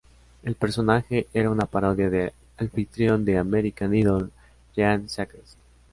[0.41, 4.31] El personaje era una parodia del anfitrión de "American Idol",
[4.75, 5.59] Ryan Seacrest.